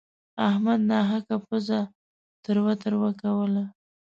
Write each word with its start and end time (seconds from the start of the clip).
احمد 0.47 0.79
ناحقه 0.91 1.35
پزه 1.47 1.79
تروه 2.43 2.73
تروه 2.83 3.11
کوله. 3.21 3.63